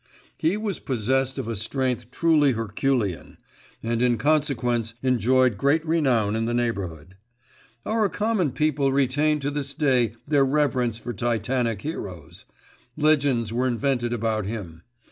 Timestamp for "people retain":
8.51-9.39